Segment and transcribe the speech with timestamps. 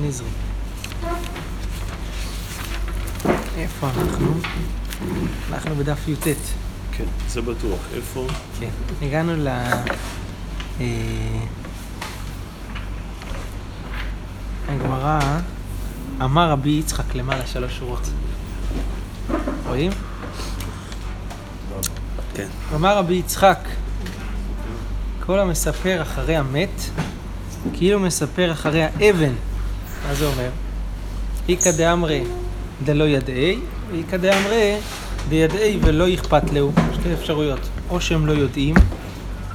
[0.00, 0.28] נזרי.
[3.56, 4.34] איפה אנחנו?
[5.52, 6.26] אנחנו בדף י"ט.
[6.92, 7.78] כן, זה בטוח.
[7.94, 8.26] איפה?
[8.60, 8.68] כן.
[9.02, 9.48] הגענו ל...
[10.80, 10.86] אה,
[14.68, 15.20] הגמרא,
[16.22, 18.10] אמר רבי יצחק למעלה שלוש שורות.
[19.66, 19.92] רואים?
[22.34, 22.48] כן.
[22.74, 23.58] אמר רבי יצחק,
[25.26, 26.80] כל המספר אחרי המת,
[27.72, 29.32] כאילו מספר אחרי האבן.
[30.08, 30.50] מה זה אומר?
[31.48, 32.24] איכא דאמרי
[32.84, 33.58] דלא ידעי,
[33.90, 34.76] ואיכא דאמרי
[35.28, 36.72] דידעי ולא אכפת להו.
[36.94, 37.60] שתי אפשרויות.
[37.90, 38.74] או שהם לא יודעים,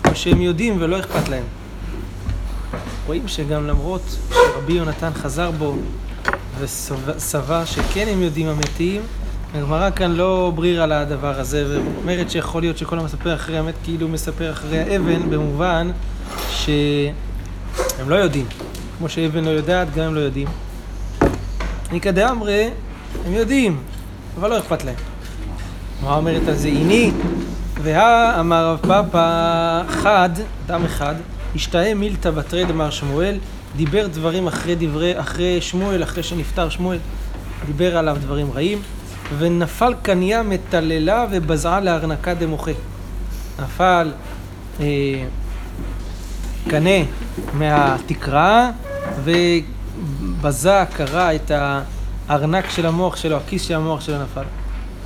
[0.10, 1.44] או שהם יודעים ולא אכפת להם.
[3.08, 5.76] רואים שגם למרות שרבי יונתן חזר בו
[6.60, 9.02] וסבר שכן הם יודעים המתים,
[9.56, 14.08] הגמרא כאן לא בריר על הדבר הזה, ואומרת שיכול להיות שכל המספר אחרי המת כאילו
[14.08, 15.92] מספר אחרי האבן, במובן
[16.50, 18.46] שהם לא יודעים.
[19.02, 20.48] כמו שאבן לא יודעת, גם הם לא יודעים.
[21.94, 22.70] איכא דאמרי,
[23.26, 23.78] הם יודעים,
[24.40, 24.96] אבל לא אכפת להם.
[26.04, 26.68] מה אומרת על זה?
[26.68, 27.18] הנה,
[27.82, 30.30] והא אמר רב פאפא חד,
[30.66, 31.16] אדם אחד,
[31.56, 33.38] השתאה מילתא בתרי דמר שמואל,
[33.76, 36.98] דיבר דברים אחרי דברי, אחרי שמואל, אחרי שנפטר שמואל,
[37.66, 38.82] דיבר עליו דברים רעים,
[39.38, 42.72] ונפל קניה מטללה ובזעה לארנקה דמוחה.
[43.60, 44.12] נפל
[44.80, 44.86] אה,
[46.68, 47.06] קנה
[47.54, 48.72] מהתקרה
[49.24, 51.52] ובזה, קרע את
[52.28, 54.44] הארנק של המוח שלו, הכיס של המוח שלו נפל.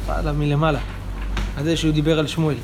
[0.03, 0.79] נפל עליו מלמעלה.
[1.57, 2.55] על זה שהוא דיבר על שמואל.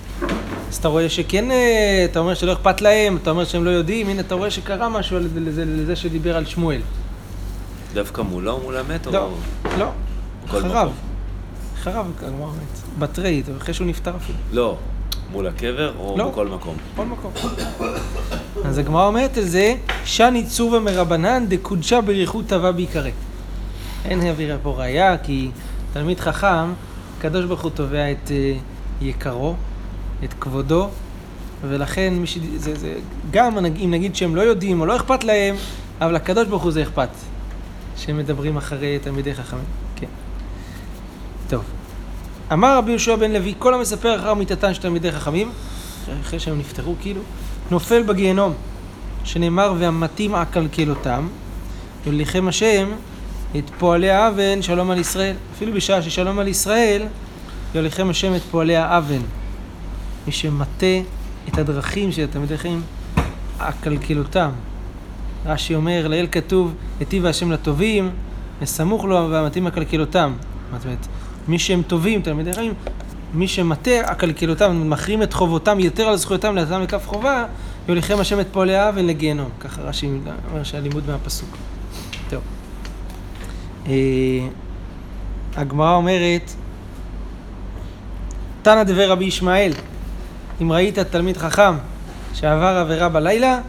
[0.70, 4.10] אז אתה רואה שכן, אה, אתה אומר שלא אכפת להם, אתה אומר שהם לא יודעים,
[4.10, 6.82] הנה אתה רואה שקרה משהו לזה, לזה שדיבר על שמואל.
[7.94, 9.08] דווקא מולו מול המת?
[9.08, 9.36] לא, או...
[9.78, 9.90] לא,
[10.46, 10.90] בכל אחריו.
[11.82, 12.78] אחריו, הגמרא אומרת.
[13.00, 14.38] בתרי, אחרי שהוא נפטר אפילו.
[14.52, 14.78] לא.
[15.32, 16.30] מול הקבר או לא.
[16.30, 16.76] בכל מקום?
[16.94, 17.32] בכל מקום.
[18.66, 23.12] אז הגמרא אומרת על זה, שני צובה מרבנן דקודשה בריחוד טבע בעיקרי.
[24.06, 25.52] אין העבירה פה ראייה, כי
[25.94, 26.74] תלמיד חכם,
[27.18, 28.54] הקדוש ברוך הוא תובע את אה,
[29.02, 29.56] יקרו,
[30.24, 30.90] את כבודו,
[31.62, 32.38] ולכן מי ש...
[32.56, 32.94] זה, זה,
[33.32, 35.56] גם אם נגיד שהם לא יודעים או לא אכפת להם,
[36.02, 37.10] אבל לקדוש ברוך הוא זה אכפת,
[37.98, 39.64] שהם מדברים אחרי תלמידי חכמים.
[39.96, 40.08] כן.
[41.50, 41.81] טוב.
[42.54, 45.52] אמר רבי יהושע בן לוי, כל המספר אחר מיתתן של תלמידי חכמים,
[46.22, 47.22] אחרי שהם נפטרו כאילו,
[47.72, 48.54] נופל בגיהנום,
[49.24, 51.28] שנאמר והמתים אקלקלותם,
[52.06, 52.90] יוליכם השם
[53.58, 55.36] את פועלי האוון שלום על ישראל.
[55.56, 57.04] אפילו בשעה ששלום על ישראל,
[57.76, 59.22] יוליכם השם את פועלי האוון.
[60.28, 60.86] מי שמטה
[61.48, 62.82] את הדרכים של התלמידי חכמים,
[63.58, 64.50] אקלקלותם.
[65.46, 68.10] רש"י אומר, לאל כתוב, היטיב השם לטובים,
[68.62, 70.34] וסמוך לו והמתים אקלקלותם.
[70.74, 71.08] זאת אומרת,
[71.48, 72.74] מי שהם טובים, תלמידי חכמים,
[73.34, 77.46] מי שמטה אקלקלותם, מחרים את חובותם יותר על זכויותם לאדם לכף חובה,
[77.88, 79.50] יוליכם השם את פועלי האוון לגיהנום.
[79.60, 80.10] ככה רש"י
[80.52, 81.58] אומר שהלימוד מהפסוק.
[82.30, 82.42] טוב.
[83.88, 83.94] אה,
[85.56, 86.52] הגמרא אומרת,
[88.62, 89.74] תנא דבר רבי ישמעאל,
[90.62, 91.74] אם ראית תלמיד חכם
[92.34, 93.60] שעבר עבירה בלילה,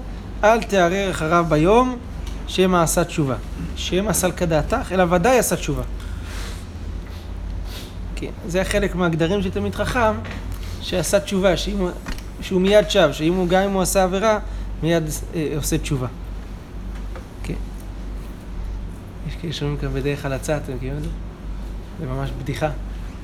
[0.44, 1.97] אל תערער אחריו ביום,
[2.47, 3.34] שמא עשה תשובה.
[3.77, 5.83] שמא עשה כדעתך, אלא ודאי עשה תשובה.
[8.22, 10.15] כן, זה חלק מהגדרים של תלמיד חכם,
[10.81, 11.91] שעשה תשובה, שאם הוא,
[12.41, 14.38] שהוא מיד שב, שאם הוא, גם אם הוא עשה עבירה,
[14.83, 15.03] מיד
[15.34, 16.06] אה, עושה תשובה.
[17.43, 17.55] כן.
[19.28, 21.09] יש כאלה שאומרים כאן בדרך הלצה, אתם מכירים את זה?
[22.00, 22.71] זה ממש בדיחה,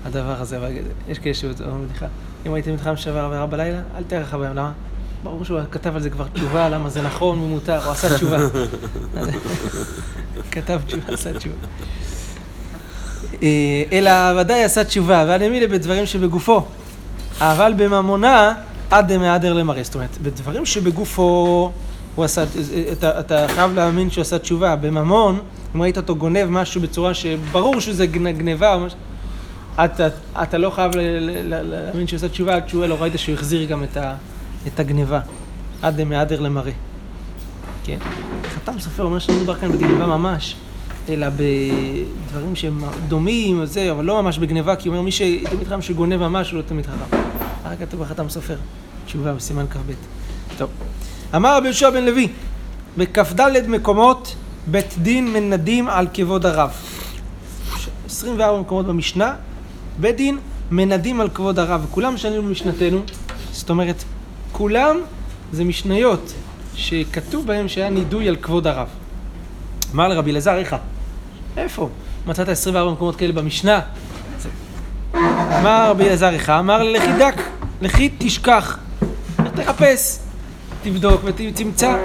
[0.04, 0.72] הדבר הזה, אבל
[1.08, 2.06] יש כאלה שאומרים בדיחה.
[2.46, 4.72] אם הייתם מתחם שעבר עבירה בלילה, אל תערך בהם, למה?
[5.22, 8.36] ברור שהוא כתב על זה כבר תשובה, למה זה נכון ומותר, הוא עשה תשובה.
[10.52, 11.56] כתב תשובה, עשה תשובה.
[13.42, 13.48] אה,
[13.92, 16.62] אלא ודאי עשה תשובה, והנמילה בדברים שבגופו.
[17.40, 18.54] אבל בממונה,
[18.90, 19.82] עד דמהדר למראה.
[19.82, 21.72] זאת אומרת, בדברים שבגופו
[22.14, 22.44] הוא עשה,
[22.92, 24.76] אתה, אתה חייב להאמין שהוא עשה תשובה.
[24.76, 25.40] בממון,
[25.74, 28.98] אם ראית אותו גונב משהו בצורה שברור שזה משהו,
[29.84, 30.08] אתה,
[30.42, 30.92] אתה לא חייב
[31.44, 34.14] להאמין שהוא עשה תשובה עד שהוא לא ראית שהוא החזיר גם את, ה,
[34.66, 35.20] את הגניבה.
[35.82, 36.72] עד דמהדר למראה.
[37.84, 37.98] כן.
[38.54, 40.56] חתם סופר אומר שלא מדובר כאן בגניבה ממש.
[41.10, 45.82] אלא בדברים שהם דומים, וזה, אבל לא ממש בגניבה, כי הוא אומר מי שתלמיד חכם
[45.82, 47.16] שגונב ממש הוא לא תלמיד חכם.
[47.62, 48.56] אחר כך כתוב בחתם סופר,
[49.06, 49.92] תשובה בסימן כ"ב.
[50.58, 50.70] טוב.
[51.34, 52.28] אמר רבי יהושע בן לוי,
[52.98, 54.34] בכ"ד מקומות
[54.66, 56.70] בית דין מנדים על כבוד הרב.
[58.06, 59.34] 24 מקומות במשנה,
[60.00, 60.38] בית דין
[60.70, 63.00] מנדים על כבוד הרב, וכולם משנים במשנתנו,
[63.52, 64.04] זאת אומרת,
[64.52, 64.96] כולם
[65.52, 66.32] זה משניות
[66.74, 68.88] שכתוב בהם שהיה נידוי על כבוד הרב.
[69.94, 70.76] אמר לרבי אלעזר, איך?
[71.58, 71.88] איפה?
[72.26, 73.80] מצאת 24 מקומות כאלה במשנה?
[75.14, 76.50] אמר רבי אלעזר, איך?
[76.50, 77.34] אמר לכי דק,
[77.82, 78.78] לכי תשכח,
[79.54, 80.18] תחפש,
[80.82, 81.96] תבדוק ותמצא,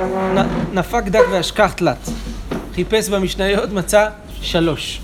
[0.74, 2.10] נפק דק ואשכח תלת.
[2.76, 4.10] חיפש במשניות, מצא
[4.42, 5.02] שלוש.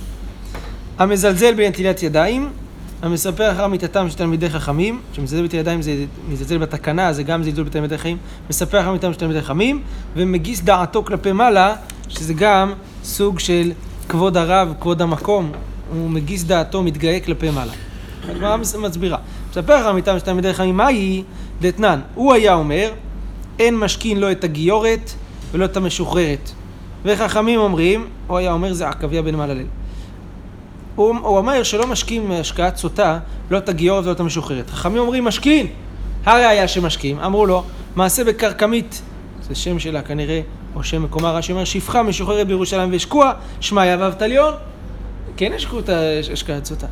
[0.98, 2.50] המזלזל בנטילת ידיים,
[3.02, 7.64] המספר אחר מיתתם של תלמידי חכמים, שמזלזל בנטילת ידיים זה מזלזל בתקנה, זה גם זלזול
[7.64, 8.18] בתלמידי חכמים,
[8.50, 9.82] מספר אחר מיתתם של תלמידי חכמים,
[10.16, 11.76] ומגיס דעתו כלפי מעלה,
[12.10, 12.74] שזה גם
[13.04, 13.72] סוג של
[14.10, 15.52] כבוד הרב, כבוד המקום,
[15.92, 17.72] הוא מגיס דעתו, מתגאה כלפי מעלה.
[18.30, 19.18] הגמרא מסבירה.
[19.50, 21.24] מספר אחר מיתתם של תלמידי חכמים, מהי
[21.62, 22.00] דתנן?
[22.16, 22.92] הוא היה אומר,
[23.60, 25.12] אין משכין לא את הגיורת
[25.52, 26.52] ולא את המשוחררת.
[27.06, 29.66] וחכמים אומרים, הוא היה אומר זה עקביה בן מעללל.
[30.96, 33.20] הוא, הוא אומר שלא משקים השקעת סוטה,
[33.52, 34.70] לא את הגיורת ולא את המשוחררת.
[34.70, 35.68] חכמים אומרים משכין,
[36.26, 37.64] הראיה שמשקים, אמרו לו,
[37.96, 39.02] מעשה בכרכמית,
[39.42, 40.42] זה שם שלה כנראה,
[40.76, 44.54] או שם מקומה רש"י אומר, שפחה משוחררת בירושלים ושקוע, שמעיה ואבטליון,
[45.38, 45.90] כן השקעו את
[46.34, 46.88] השקעת סוטה.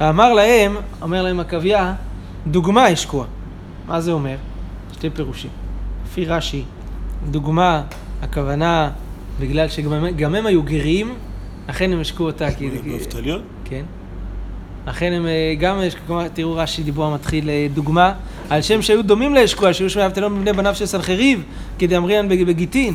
[0.00, 1.94] ואמר להם, אומר להם עקביה,
[2.46, 3.26] דוגמה השקוע.
[3.86, 4.36] מה זה אומר?
[4.92, 5.50] שתי פירושים.
[6.06, 6.62] לפי רש"י,
[7.30, 7.82] דוגמה,
[8.22, 8.90] הכוונה,
[9.40, 11.14] בגלל שגם הם היו גרים,
[11.68, 12.50] לכן הם השקו אותה.
[12.50, 12.70] כי...
[12.70, 13.42] באבטליון?
[13.64, 13.84] כן.
[14.86, 18.12] לכן הם אה, גם, כלומר, תראו רש"י דיבור המתחיל אה, דוגמה,
[18.50, 21.42] על שם שהיו דומים לאשקוע, שהיו שמי אבטליון מבני בניו של סנחריב,
[21.78, 22.94] כדי אמריאן בגיטין.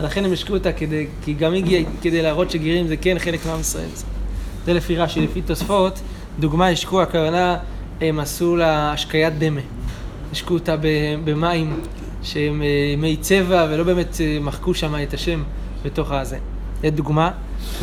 [0.00, 3.60] לכן הם השקו אותה כדי, כי גם הגיע כדי להראות שגרים זה כן חלק מעם
[3.60, 3.88] ישראל.
[4.66, 6.00] זה לפי רש"י, לפי תוספות,
[6.40, 7.56] דוגמה השקו, הכוונה,
[8.00, 9.60] הם עשו לה השקיית דמה.
[10.32, 10.76] השקו אותה
[11.24, 11.80] במים
[12.22, 15.42] שהם אה, מי צבע ולא באמת אה, מחקו שם את השם
[15.84, 16.38] בתוך הזה.
[16.82, 17.30] זה דוגמה.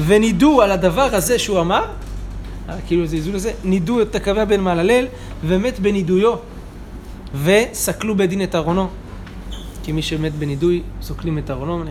[0.05, 1.85] ונידו על הדבר הזה שהוא אמר,
[2.69, 5.05] אה, כאילו זה איזון לזה, נידו את הקווה בן מעללל
[5.45, 6.33] ומת בנידויו
[7.43, 8.87] וסקלו בדין את ארונו.
[9.83, 11.83] כי מי שמת בנידוי, סוקלים את ארונו.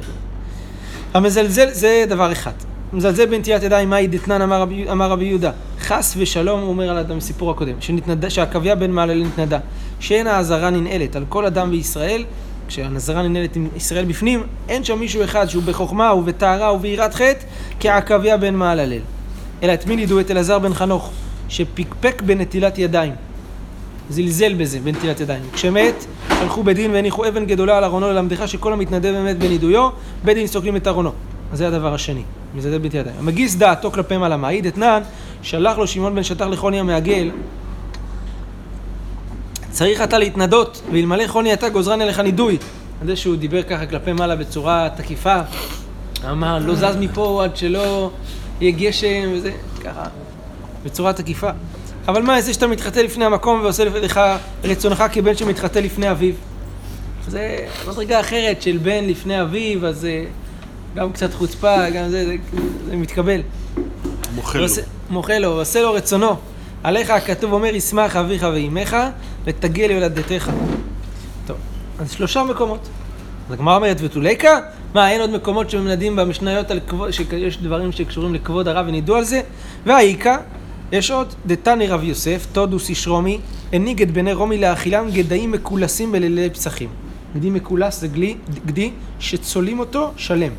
[1.14, 2.52] המזלזל זה דבר אחד.
[2.92, 5.50] מזלזל בנטיית ידיים, מהי דתנן אמר, אמר רבי יהודה.
[5.80, 7.74] חס ושלום, הוא אומר על אדם בסיפור הקודם,
[8.28, 9.58] שהקוויה בן מעללי נתנדה,
[10.00, 12.24] שאין האזהרה ננעלת על כל אדם בישראל,
[12.68, 17.44] כשהנזרה ננעלת עם ישראל בפנים, אין שם מישהו אחד שהוא בחוכמה ובטהרה וביראת חטא,
[17.80, 19.00] כעקביה בן מעללל.
[19.62, 20.20] אלא את מי לידו?
[20.20, 21.10] את אלעזר בן חנוך,
[21.48, 23.12] שפקפק בנטילת ידיים.
[24.10, 25.42] זלזל בזה, בנטילת ידיים.
[25.52, 29.88] כשמת, הלכו בדין והניחו אבן גדולה על ארונו ללמדך שכל המתנדב באמת בנידויו,
[30.24, 31.12] בית דין סוקלים את ארונו.
[31.52, 32.22] אז זה הדבר השני,
[32.54, 33.16] מזלזל בלתי ידיים.
[33.18, 35.02] המגיס דעתו כלפי מעלה, מעיד אתנן,
[35.42, 37.30] שלח לו שמעון בן שטח לחוני המעגל,
[39.70, 42.58] צריך אתה להתנדות, ואלמלא חוני אתה גוזרני עליך נידוי.
[43.00, 45.40] על זה שהוא דיבר ככה כלפי מעלה בצורה תקיפה,
[46.30, 48.10] אמר, לא זז מפה עד שלא
[48.60, 49.52] יהיה גשם וזה,
[49.84, 50.04] ככה,
[50.84, 51.50] בצורה תקיפה.
[52.08, 54.20] אבל מה, זה שאתה מתחטא לפני המקום ועושה לך
[54.64, 56.34] רצונך כבן שמתחטא לפני אביו.
[57.28, 60.06] זה מדרגה אחרת של בן לפני אביו, אז
[60.94, 62.36] גם קצת חוצפה, גם זה, זה,
[62.86, 63.40] זה מתקבל.
[64.34, 64.66] מוחה לו.
[65.10, 66.36] מוחה לו, עושה לו רצונו.
[66.82, 68.96] עליך הכתוב אומר, ישמח אביך ואימך,
[69.44, 70.50] ותגל יולדתך.
[71.46, 71.56] טוב,
[71.98, 72.88] אז שלושה מקומות.
[73.48, 74.58] אז הגמרא אומרת, ותולקה?
[74.94, 79.24] מה, אין עוד מקומות שמנדים במשניות על כבוד, שיש דברים שקשורים לכבוד הרב ונידו על
[79.24, 79.40] זה?
[79.86, 80.36] והאיכה,
[80.92, 83.40] יש עוד, דתני רב יוסף, תודוס איש רומי,
[83.72, 86.88] הנהיג את בני רומי לאכילם גדיים מקולסים בלילי פסחים.
[87.36, 90.52] גדי מקולס זה גלי, גדי שצולים אותו שלם.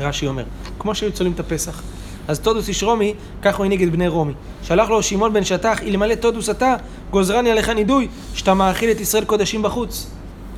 [0.00, 0.44] רש"י אומר,
[0.78, 1.82] כמו שהיו צולים את הפסח.
[2.28, 4.32] אז תודוס איש רומי, כך הוא הנהיג את בני רומי.
[4.62, 6.76] שלח לו שמעון בן שטח, אלמלא תודוס אתה,
[7.10, 10.10] גוזרני עליך נידוי, שאתה מאכיל את ישראל קודשים בחוץ.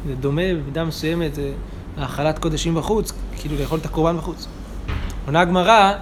[0.07, 1.53] זה דומה במידה מסוימת, זה
[1.97, 4.47] האכלת קודשים בחוץ, כאילו לאכול את הקורבן בחוץ.
[5.27, 5.93] עונה הגמרא,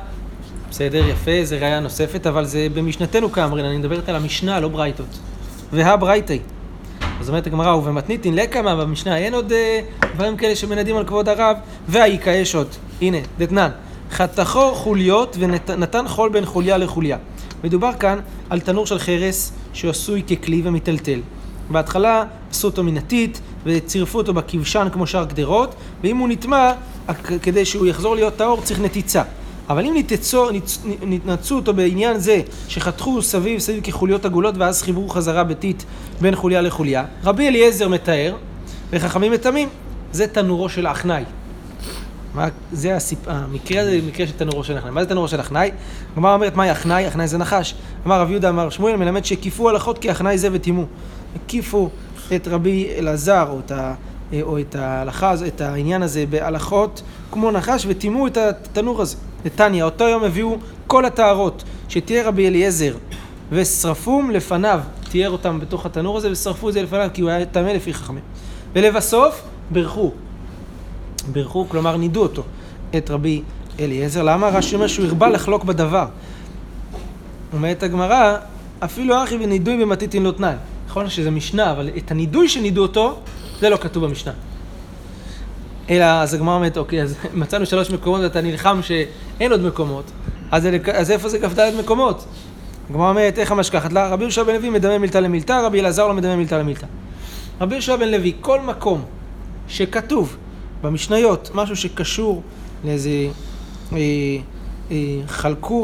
[0.70, 5.18] בסדר, יפה, זה ראייה נוספת, אבל זה במשנתנו כאמרין, אני מדברת על המשנה, לא ברייתות.
[5.72, 6.38] והברייתי.
[7.20, 9.80] אז אומרת הגמרא, ובמתניתין לקמה במשנה, אין עוד אה,
[10.14, 11.56] דברים כאלה שמנדים על כבוד הרב,
[11.88, 12.68] והאיכה יש עוד.
[13.00, 13.70] הנה, דתנן.
[14.10, 17.18] חתכו חוליות ונתן חול בין חוליה לחוליה.
[17.64, 18.18] מדובר כאן
[18.50, 21.20] על תנור של חרס שעשוי ככלי ומיטלטל.
[21.70, 26.72] בהתחלה עשו אותו מנתית וצירפו אותו בכבשן כמו שאר גדרות, ואם הוא נטמע,
[27.42, 29.22] כדי שהוא יחזור להיות טהור צריך נתיצה.
[29.70, 30.50] אבל אם נתצור,
[31.02, 35.84] נתנצו אותו בעניין זה שחתכו סביב סביב כחוליות עגולות ואז חיברו חזרה ביתית
[36.20, 38.34] בין חוליה לחוליה, רבי אליעזר מתאר
[38.90, 39.68] וחכמים מטמאים,
[40.12, 41.24] זה תנורו של אחנאי.
[42.34, 43.18] מה, זה הסיפ...
[43.26, 44.90] המקרה הזה מקרה של תנורו של אחנאי.
[44.90, 45.70] מה זה תנורו של אחנאי?
[46.12, 47.08] הגמרא אומרת, מהי אחנאי?
[47.08, 47.74] אחנאי זה נחש.
[48.06, 50.84] אמר רב יהודה אמר שמואל מלמד שהקיפו הלכות כי אחנאי זה וטימו.
[51.36, 51.88] הקיפו
[52.36, 53.94] את רבי אלעזר, או את, ה...
[54.42, 59.16] או את ההלכה, את העניין הזה בהלכות כמו נחש, וטימו את התנור הזה.
[59.44, 60.56] נתניה, אותו יום הביאו
[60.86, 62.94] כל הטהרות שתיאר רבי אליעזר,
[63.50, 67.68] ושרפום לפניו, תיאר אותם בתוך התנור הזה, ושרפו את זה לפניו, כי הוא היה טמא
[67.68, 68.22] לפי חכמים.
[68.72, 70.12] ולבסוף, ברכו.
[71.32, 72.42] בירכו, כלומר נידו אותו,
[72.96, 73.42] את רבי
[73.80, 74.22] אליעזר.
[74.22, 74.48] למה?
[74.48, 76.06] רש"י אומר שהוא הרבה לחלוק בדבר.
[77.52, 78.36] אומרת הגמרא,
[78.80, 80.54] אפילו אחי ונידוי במתיתין לא תנאי.
[80.86, 83.18] נכון שזה משנה, אבל את הנידוי שנידו אותו,
[83.60, 84.32] זה לא כתוב במשנה.
[85.90, 90.04] אלא, אז הגמרא אומרת, אוקיי, אז מצאנו שלוש מקומות ואתה נלחם שאין עוד מקומות,
[90.50, 92.24] אז, אז איפה זה כ"ד מקומות?
[92.90, 94.08] הגמרא אומרת, איך המשכחת לה?
[94.08, 96.86] רבי יהושע בן לוי מדמה מילתא למילתא, רבי אלעזר לא מדמה מילתא למילתא.
[97.60, 99.04] רבי יהושע בן לוי, כל מקום
[99.68, 100.36] שכתוב
[100.82, 102.42] במשניות משהו שקשור
[102.84, 103.10] לאיזה
[103.92, 103.98] אה,
[104.90, 104.96] אה,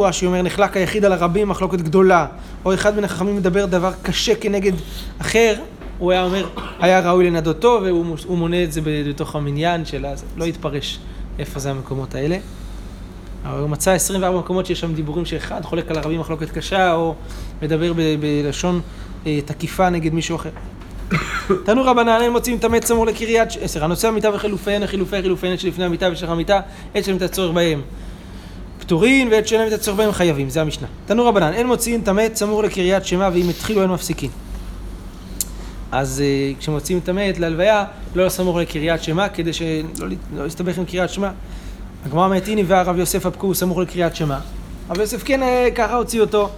[0.01, 2.27] רש"י אומר, נחלק היחיד על הרבים, מחלוקת גדולה,
[2.65, 4.73] או אחד מן החכמים מדבר דבר קשה כנגד
[5.19, 5.55] אחר,
[5.99, 6.49] הוא היה אומר,
[6.81, 10.99] היה ראוי לנדותו, והוא מונה את זה בתוך המניין של הזה, לא יתפרש
[11.39, 12.39] איפה זה המקומות האלה.
[13.45, 17.15] אבל הוא מצא 24 מקומות שיש שם דיבורים שאחד חולק על הרבים מחלוקת קשה, או
[17.63, 18.81] מדבר בלשון
[19.27, 20.51] אה, תקיפה נגד מישהו אחר.
[21.65, 25.61] תנו רבנן, אין מוצאים טמא צמור לקריית, ש- סליחה, נושא המיטה וחילופיהן, חילופי חילופיהן, את
[25.61, 26.61] שלפני המיטה ושל המיטה,
[26.97, 27.81] את שלהם את הצורך בהם.
[28.79, 30.87] פטורין ואת שלהם את הצורך בהם חייבים, זה המשנה.
[31.07, 34.31] תנו רבנן, אין מוציאים טמא צמור לקריית שמע ואם התחילו אין מפסיקים.
[35.93, 41.11] אז אה, כשמוציאים טמא להלוויה, לא סמוך לקריית שמע, כדי שלא לא להסתבך עם קריית
[41.11, 41.31] שמע.
[42.07, 44.39] הגמרא אומרת, הנה והרב יוסף אבקו סמוך לקריית שמע.
[44.91, 46.51] רב יוסף כן, אה, ככה הוציא אותו.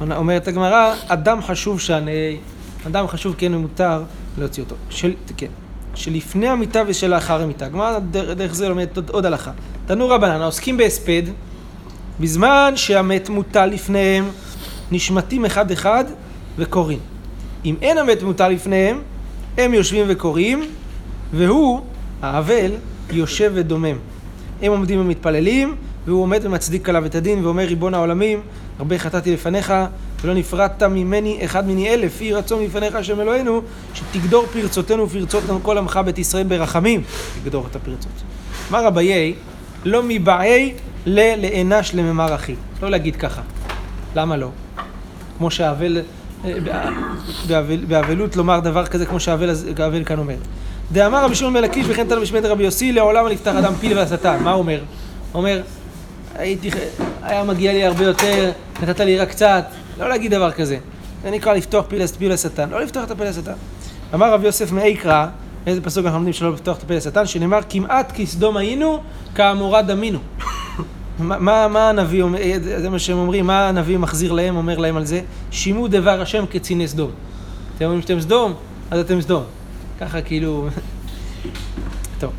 [0.00, 2.36] אומרת הגמרא, אדם חשוב שאני,
[2.86, 4.02] אדם חשוב כן מותר
[4.38, 4.76] להוציא אותו.
[4.90, 5.46] של, כן.
[5.94, 7.66] שלפני המיטה ושלאחר המיטה.
[7.66, 9.50] הגמרא דרך, דרך זה לומדת עוד, עוד הלכה.
[9.86, 11.22] תנו רבנן, העוסקים בהספד,
[12.20, 14.28] בזמן שהמת מוטל לפניהם,
[14.90, 16.04] נשמטים אחד אחד
[16.58, 16.98] וקוראים.
[17.64, 19.00] אם אין המת מוטל לפניהם,
[19.58, 20.62] הם יושבים וקוראים,
[21.32, 21.80] והוא,
[22.22, 22.72] האבל,
[23.10, 23.96] יושב ודומם.
[24.62, 25.74] הם עומדים ומתפללים,
[26.06, 28.40] והוא עומד ומצדיק עליו את הדין, ואומר ריבון העולמים,
[28.78, 29.74] הרבה חטאתי לפניך,
[30.22, 33.62] ולא נפרדת ממני אחד מני אלף, יהי רצון מפניך השם אלוהינו,
[33.94, 37.02] שתגדור פרצותינו ופרצות כל עמך בית ישראל ברחמים,
[37.42, 38.12] תגדור את הפרצות.
[38.70, 39.34] אמר אביי,
[39.84, 40.74] לא מבעי
[41.06, 42.54] ללאנש לממר אחי.
[42.82, 43.42] לא להגיד ככה.
[44.16, 44.50] למה לא?
[45.38, 45.98] כמו שהאבל,
[47.88, 50.34] באבלות לומר דבר כזה כמו שהאבל כאן אומר.
[50.92, 53.98] דאמר רבי שמעון בן לקיש וכן תנא בשמי רבי יוסי לעולם לא יפתח אדם פיל
[53.98, 54.42] והשטן.
[54.42, 54.80] מה הוא אומר?
[55.34, 55.62] אומר,
[56.34, 56.70] הייתי,
[57.22, 58.50] היה מגיע לי הרבה יותר,
[58.82, 59.64] נתת לי רק קצת.
[59.98, 60.78] לא להגיד דבר כזה.
[61.22, 61.84] זה נקרא לפתוח
[62.18, 62.70] פיל לשטן.
[62.70, 63.52] לא לפתוח את הפה לשטן.
[64.14, 65.26] אמר רבי יוסף מאיקרא,
[65.66, 68.98] איזה פסוק אנחנו לומדים שלא לפתוח את הפה לשטן, שנאמר כמעט כסדום היינו,
[69.34, 70.18] כעמורה דמינו.
[71.18, 74.78] מה, מה, מה הנביא אומר, אה, זה מה שהם אומרים, מה הנביא מחזיר להם, אומר
[74.78, 75.20] להם על זה?
[75.50, 77.10] שימו דבר השם כציני סדום.
[77.76, 78.54] אתם אומרים שאתם סדום,
[78.90, 79.42] אז אתם סדום.
[80.00, 80.68] ככה כאילו...
[82.20, 82.32] טוב.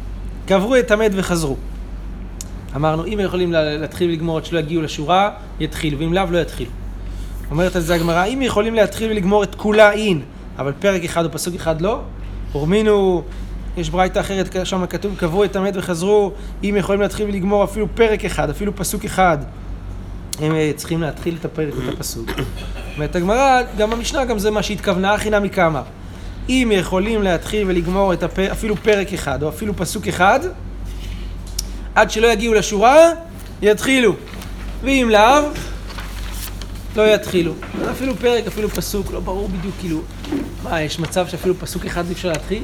[0.45, 1.55] קברו את המת וחזרו.
[2.75, 6.71] אמרנו, אם יכולים לה- להתחיל ולגמור עד שלא יגיעו לשורה, יתחילו, ואם לאו, לא יתחילו.
[7.51, 10.21] אומרת על זה הגמרא, אם יכולים להתחיל ולגמור את כולה אין,
[10.57, 12.01] אבל פרק אחד או פסוק אחד לא,
[12.51, 13.24] הורמינו,
[13.79, 16.31] יש ברייתא אחרת, שם כתוב, קברו את המת וחזרו,
[16.63, 19.38] אם יכולים להתחיל ולגמור אפילו פרק אחד, אפילו פסוק אחד,
[20.39, 22.29] הם אה, צריכים להתחיל את הפרק ואת הפסוק.
[22.95, 25.83] אומרת הגמרא, גם במשנה, גם זה מה שהתכוונה, הכי נמי כאמר.
[26.50, 28.39] אם יכולים להתחיל ולגמור את הפ...
[28.39, 30.39] אפילו פרק אחד, או אפילו פסוק אחד,
[31.95, 32.98] עד שלא יגיעו לשורה,
[33.62, 34.15] יתחילו.
[34.83, 35.50] ואם לאו,
[36.95, 37.53] לא יתחילו.
[37.91, 40.01] אפילו פרק, אפילו פסוק, לא ברור בדיוק, כאילו,
[40.63, 42.63] מה, יש מצב שאפילו פסוק אחד אי אפשר להתחיל?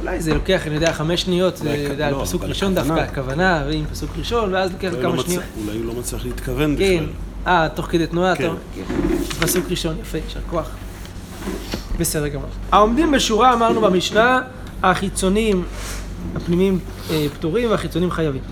[0.00, 2.74] אולי זה לוקח, אני יודע, חמש שניות, זה, אתה יודע, לא, פסוק ראשון.
[2.74, 5.42] דווקא, הכוונה, ואם פסוק ראשון, ואז לוקח אולי לא כמה שניות.
[5.64, 7.52] אולי הוא לא מצליח להתכוון כן, בכלל.
[7.52, 8.50] אה, תוך כדי תנועה, אתה כן.
[8.74, 9.16] כן.
[9.40, 10.70] פסוק ראשון, יפה, יישר כוח.
[11.98, 12.48] בסדר גמור.
[12.72, 14.40] העומדים בשורה, אמרנו במשנה,
[14.82, 15.64] החיצונים,
[16.36, 16.78] הפנימיים
[17.10, 18.42] אה, פטורים והחיצונים חייבים.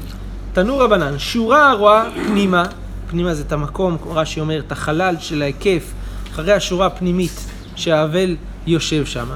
[0.53, 2.65] תנו רבנן, שורה הרואה פנימה,
[3.11, 5.93] פנימה זה את המקום, כמו רש"י אומר, את החלל של ההיקף,
[6.33, 7.45] אחרי השורה הפנימית
[7.77, 8.37] שהאבל
[8.67, 9.27] יושב שם.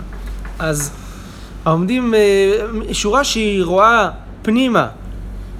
[0.59, 0.93] אז
[1.64, 2.59] העומדים, אה,
[2.93, 4.11] שורה שהיא רואה
[4.43, 4.88] פנימה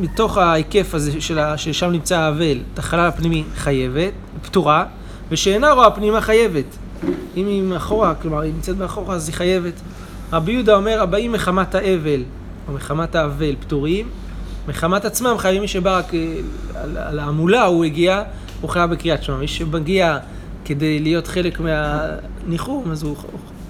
[0.00, 4.85] מתוך ההיקף הזה של ה- ששם נמצא האבל, את החלל הפנימי חייבת, פטורה,
[5.30, 6.76] ושאינה רואה פנימה חייבת.
[7.37, 9.73] אם היא מאחורה, כלומר היא נמצאת מאחורה אז היא חייבת.
[10.33, 12.23] רבי יהודה אומר, הבאים מחמת האבל,
[12.69, 14.09] או מחמת האבל, פטורים,
[14.69, 16.12] מחמת עצמם חייבים מי שבא רק
[16.75, 18.23] על, על ההמולה, הוא הגיע,
[18.61, 19.37] הוא חייב בקריאת שמע.
[19.37, 20.19] מי שמגיע
[20.64, 23.16] כדי להיות חלק מהניחום, אז הוא,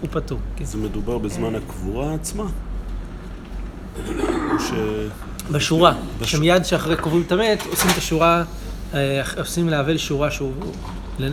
[0.01, 0.39] הוא פטור.
[0.57, 0.65] כן.
[0.65, 2.45] זה מדובר בזמן הקבורה עצמה?
[4.53, 4.71] או ש...
[5.53, 8.45] בשורה, בש- שמיד שאחרי קובעים את המת, עושים את השורה,
[8.95, 10.53] אה, עושים לאבל שורה שהוא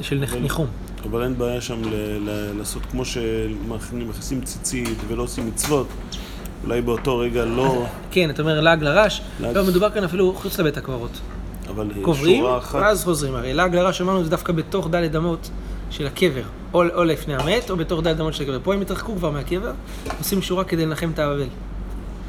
[0.02, 0.68] של נכ- ניחום.
[1.04, 1.96] אבל אין בעיה שם ל-
[2.30, 5.88] ל- לעשות כמו שמכניסים ציצית ולא עושים מצוות.
[6.64, 9.58] אולי באותו רגע לא, כן, אתה אומר לעג לרש, לעג.
[9.58, 11.20] לא, מדובר כאן אפילו חוץ לבית הקברות.
[11.70, 12.76] אבל קוברים, שורה אחת.
[12.80, 13.36] ואז חוזרים.
[13.36, 15.50] הרי לעג לרש אמרנו זה דווקא בתוך דלת אמות
[15.90, 16.42] של הקבר,
[16.74, 18.60] או, או לפני המת, או בתוך דלת אמות של הקבר.
[18.64, 19.72] פה הם התרחקו כבר מהקבר,
[20.20, 21.48] עושים שורה כדי לנחם את האבל.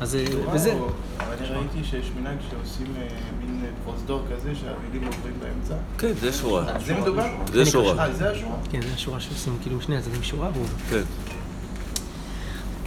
[0.00, 0.72] אז אה, וזה,
[1.20, 3.02] אני ראיתי שיש מנהג שעושים אה,
[3.40, 5.74] מין אה, פרוזדור כזה שהמילים עוברים באמצע.
[5.98, 6.64] כן, זה שורה.
[6.86, 7.26] זה מדובר?
[7.52, 8.04] זה שורה.
[8.04, 8.56] אה, זה השורה?
[8.70, 10.66] כן, זה השורה שעושים כאילו משני הצדדים שורה, והוא...
[10.90, 11.02] כן.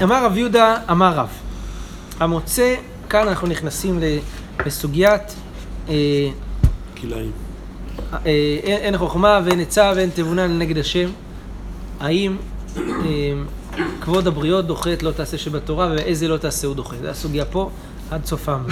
[0.03, 1.29] אמר רב יהודה, אמר רב,
[2.19, 2.75] המוצא
[3.09, 3.99] כאן אנחנו נכנסים
[4.65, 5.35] לסוגיית
[7.01, 7.31] כלאיים.
[8.25, 11.09] אין, אין חוכמה ואין עצה ואין תבונה נגד השם.
[12.01, 12.37] האם
[12.77, 12.83] אה,
[14.01, 16.95] כבוד הבריות דוחה את לא תעשה שבתורה ואיזה לא תעשה הוא דוחה?
[17.01, 17.69] זו הסוגיה פה
[18.11, 18.63] עד סופם.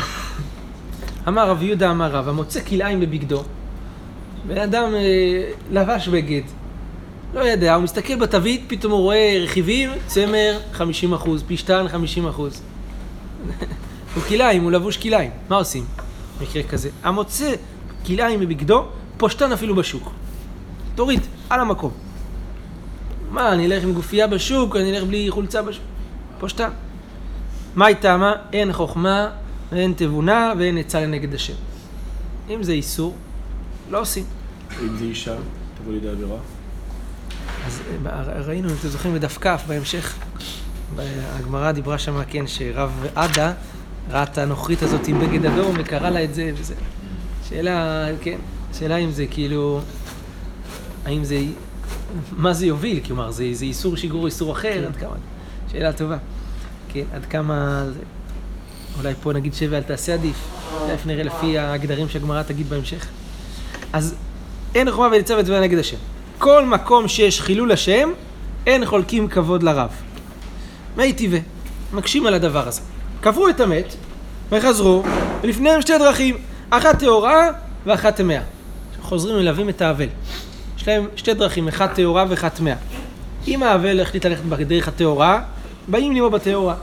[1.27, 3.43] אמר רב יהודה אמר רב, המוצא כלאיים בבגדו,
[4.47, 6.41] בן אדם אה, לבש בגד,
[7.33, 12.61] לא יודע, הוא מסתכל בתווית, פתאום הוא רואה רכיבים, צמר 50 אחוז, פשטן 50 אחוז.
[14.15, 15.85] הוא כלאיים, הוא לבוש כלאיים, מה עושים
[16.39, 16.89] במקרה כזה?
[17.03, 17.53] המוצא
[18.05, 18.85] כלאיים בבגדו,
[19.17, 20.11] פושטן אפילו בשוק.
[20.95, 22.08] תוריד, על המקום.
[23.31, 25.83] מה, אני אלך עם גופייה בשוק, אני אלך בלי חולצה בשוק?
[26.39, 26.69] פושטן.
[27.75, 28.33] מה היא טעמה?
[28.53, 29.29] אין חוכמה,
[29.71, 31.53] ואין תבונה, ואין עצה לנגד השם.
[32.49, 33.15] אם זה איסור,
[33.89, 34.23] לא עושים.
[34.81, 35.35] אם זה אישה,
[35.77, 36.37] תבוא לידי עבירה.
[37.65, 40.15] אז אה, ראינו, אם אתם זוכרים, בדף כ' בהמשך,
[41.39, 43.53] הגמרא דיברה שם, כן, שרב עדה
[44.09, 46.75] ראה את הנוכרית הזאת עם בגד אדום וקרא לה את זה וזה.
[47.49, 48.37] שאלה, כן,
[48.79, 49.81] שאלה אם זה כאילו,
[51.05, 51.39] האם זה,
[52.31, 52.99] מה זה יוביל?
[53.05, 55.15] כלומר, זה, זה איסור שיגור איסור אחר, עד כמה,
[55.71, 56.17] שאלה טובה.
[56.89, 57.85] כן, עד כמה,
[58.97, 60.35] אולי פה נגיד שווה אל תעשה עדיף,
[60.87, 63.07] תכף נראה לפי ההגדרים שהגמרא תגיד בהמשך.
[63.93, 64.15] אז
[64.75, 65.97] אין חומה וניצב ותביעה נגד השם.
[66.37, 68.09] כל מקום שיש חילול השם,
[68.67, 69.89] אין חולקים כבוד לרב.
[70.97, 71.41] מי טבעי,
[71.93, 72.81] מקשים על הדבר הזה.
[73.21, 73.95] קברו את המת,
[74.51, 75.03] וחזרו,
[75.41, 76.37] ולפניהם שתי דרכים,
[76.69, 77.47] אחת טהורה
[77.85, 78.41] ואחת טמאה.
[79.01, 80.07] חוזרים ומלווים את האבל.
[80.79, 82.75] יש להם שתי דרכים, אחת טהורה ואחת טמאה.
[83.47, 85.41] אם האבל החליט ללכת בדרך הטהורה,
[85.87, 86.75] באים עמו בטהורה.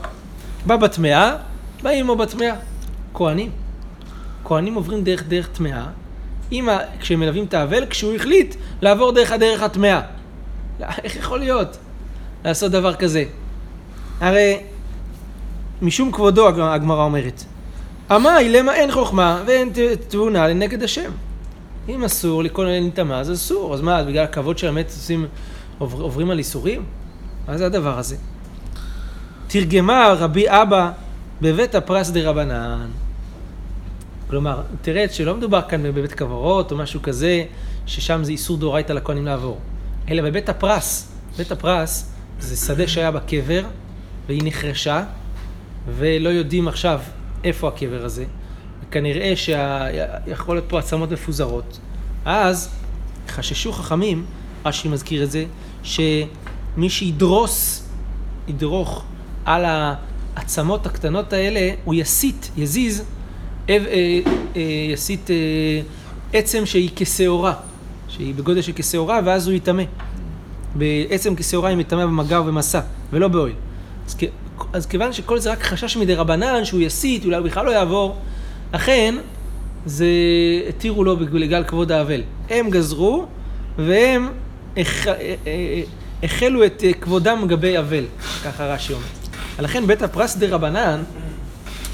[0.65, 1.35] בא בטמאה,
[1.83, 2.53] באים עמו בטמאה.
[3.13, 3.51] כהנים.
[4.45, 5.83] כהנים עוברים דרך דרך טמאה,
[6.51, 6.77] ה...
[6.99, 10.01] כשהם מלווים את האבל, כשהוא החליט לעבור דרך הדרך הטמאה.
[11.03, 11.77] איך יכול להיות
[12.45, 13.23] לעשות דבר כזה?
[14.19, 14.59] הרי
[15.81, 17.43] משום כבודו, הג- הגמרא אומרת,
[18.11, 19.69] עמאי למה אין חוכמה ואין
[20.07, 21.11] תבונה לנגד השם.
[21.89, 23.73] אם אסור לכל אלה נטמא, אז אסור.
[23.73, 25.25] אז מה, בגלל הכבוד של המת עושים,
[25.77, 26.85] עובר, עוברים על איסורים?
[27.47, 28.15] מה זה הדבר הזה?
[29.47, 30.91] תרגמה רבי אבא
[31.41, 32.87] בבית הפרס דה רבנן.
[34.29, 37.43] כלומר, תראה שלא מדובר כאן בבית קברות או משהו כזה,
[37.85, 39.59] ששם זה איסור דאורייתא לכהנים לעבור,
[40.09, 41.11] אלא בבית הפרס.
[41.37, 43.63] בית הפרס זה שדה שהיה בקבר,
[44.27, 45.03] והיא נחרשה,
[45.95, 46.99] ולא יודעים עכשיו
[47.43, 48.25] איפה הקבר הזה.
[48.91, 51.79] כנראה שיכול להיות פה עצמות מפוזרות.
[52.25, 52.69] אז
[53.29, 54.25] חששו חכמים,
[54.65, 55.45] רש"י מזכיר את זה,
[55.83, 57.83] שמי שידרוס,
[58.47, 59.03] ידרוך
[59.45, 63.03] על העצמות הקטנות האלה, הוא יסיט, יזיז,
[63.69, 64.19] אב, אה,
[64.55, 64.61] אה,
[64.93, 65.35] יסיט אה,
[66.33, 67.53] עצם שהיא כשעורה,
[68.07, 69.83] שהיא בגודל של כשעורה, ואז הוא יטמא.
[70.75, 72.79] בעצם כשעורה היא מטמא במגע ובמסע,
[73.13, 73.53] ולא באוהל.
[74.05, 74.17] אז,
[74.73, 78.15] אז כיוון שכל זה רק חשש מדי רבנן, שהוא יסיט, אולי הוא בכלל לא יעבור,
[78.73, 79.15] לכן
[79.85, 80.05] זה
[80.69, 82.21] התירו לו בגלל כבוד האבל.
[82.49, 83.25] הם גזרו,
[83.77, 84.29] והם
[84.77, 85.13] הח- אה,
[85.47, 85.81] אה,
[86.23, 88.03] החלו את אה, כבודם לגבי אבל,
[88.45, 89.03] ככה רש"י אומר.
[89.59, 91.03] לכן בית הפרס דה רבנן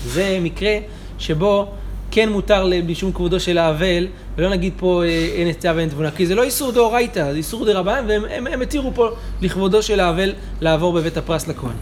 [0.06, 0.76] זה מקרה
[1.20, 1.72] שבו
[2.12, 6.28] כן מותר משום כבודו של האבל, ולא נגיד פה אה, אין עצה ואין תבונה, כי
[6.28, 9.10] זה לא איסור דאורייתא, זה איסור דה רבנן, והם הם, הם התירו פה
[9.42, 11.76] לכבודו של האבל לעבור בבית הפרס לכהן.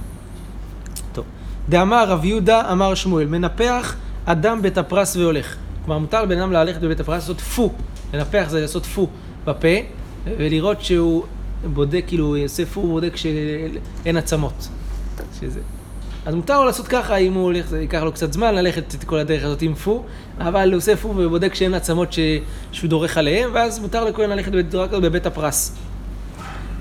[1.13, 1.25] טוב.
[1.69, 5.55] דאמר רב יהודה, אמר שמואל, מנפח אדם בית הפרס והולך.
[5.85, 7.71] כלומר, מותר לבן אדם ללכת בבית הפרס לעשות פו.
[8.13, 9.07] לנפח זה לעשות פו
[9.45, 9.67] בפה,
[10.25, 11.23] ולראות שהוא
[11.73, 14.67] בודק, כאילו, יעשה פו, הוא בודק שאין עצמות.
[15.39, 15.59] שזה.
[16.25, 19.03] אז מותר לו לעשות ככה, אם הוא הולך, זה ייקח לו קצת זמן ללכת את
[19.03, 20.03] כל הדרך הזאת עם פו,
[20.39, 22.19] אבל הוא עושה פו ובודק שאין עצמות ש...
[22.71, 25.75] שהוא דורך עליהם, ואז מותר לכהן ללכת בצורה כזאת בבית הפרס.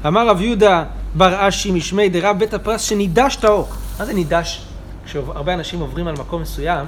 [0.07, 3.69] אמר רב יהודה בר אשי משמי דרב בית הפרס שנידש טהור.
[3.99, 4.63] מה זה נידש?
[5.05, 6.87] כשהרבה אנשים עוברים על מקום מסוים,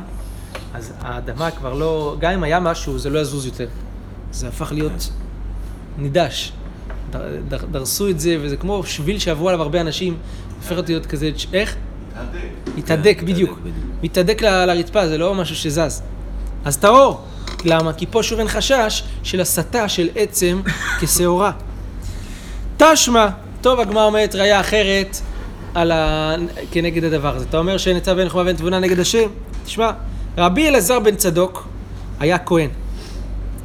[0.74, 3.66] אז האדמה כבר לא, גם אם היה משהו, זה לא יזוז יותר.
[4.32, 5.08] זה הפך להיות
[5.98, 6.52] נידש.
[7.10, 10.16] דר, דר, דרסו את זה, וזה כמו שביל שעברו עליו הרבה אנשים,
[10.56, 11.76] הופך להיות כזה, איך?
[12.76, 13.58] מתהדק, בדיוק.
[14.02, 16.02] מתהדק ל- לרצפה, זה לא משהו שזז.
[16.64, 17.20] אז טהור.
[17.64, 17.92] למה?
[17.92, 20.60] כי פה שוב אין חשש של הסתה של עצם
[21.00, 21.52] כשעורה.
[22.76, 23.28] תשמע,
[23.60, 25.16] טוב, הגמרא אומרת ראיה אחרת
[25.74, 26.34] על ה...
[26.70, 27.44] כנגד הדבר הזה.
[27.48, 29.28] אתה אומר שאין עצה ואין חומה ואין תבונה נגד השם?
[29.64, 29.90] תשמע,
[30.38, 31.68] רבי אלעזר בן צדוק
[32.20, 32.68] היה כהן.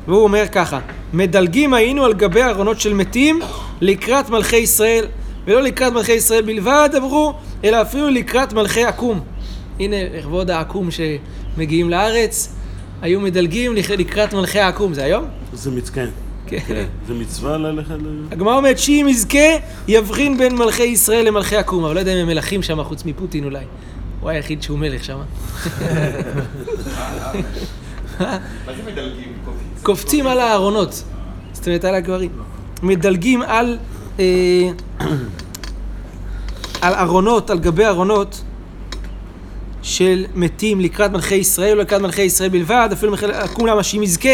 [0.08, 0.80] והוא אומר ככה,
[1.14, 3.40] מדלגים היינו על גבי ארונות של מתים
[3.82, 5.06] לקראת מלכי ישראל,
[5.46, 9.20] ולא לקראת מלכי ישראל בלבד, אמרו, אלא אפילו לקראת מלכי עקום.
[9.80, 12.54] הנה, לכבוד העקום שמגיעים לארץ,
[13.02, 14.94] היו מדלגים לק- לקראת מלכי העקום.
[14.94, 15.26] זה היום?
[15.54, 16.08] זה מצקן.
[16.48, 16.86] כן.
[17.08, 18.22] זה מצווה ללכת ל...
[18.32, 19.38] הגמרא אומרת שאם יזכה,
[19.88, 21.86] יבחין בין מלכי ישראל למלכי עקום.
[21.86, 23.64] אבל לא יודע אם הם מלכים שם חוץ מפוטין אולי.
[24.22, 25.18] הוא היחיד שהוא מלך שם.
[28.20, 29.34] מה זה מדלגים?
[29.84, 30.28] קופצים?
[30.28, 31.04] על הארונות.
[31.54, 32.32] זאת אומרת, על הגברים.
[32.84, 33.78] מדלגים על...
[34.20, 34.70] אה,
[36.82, 38.42] על ארונות, על גבי ארונות
[39.82, 44.04] של מתים לקראת מלכי ישראל, לא לקראת מלכי ישראל בלבד, אפילו מלכי עקום למה שאם
[44.04, 44.30] יזכה,